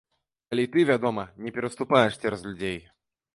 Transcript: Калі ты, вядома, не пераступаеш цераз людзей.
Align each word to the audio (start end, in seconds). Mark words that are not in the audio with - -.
Калі 0.53 0.63
ты, 0.75 0.85
вядома, 0.91 1.25
не 1.43 1.53
пераступаеш 1.59 2.19
цераз 2.25 2.41
людзей. 2.49 2.81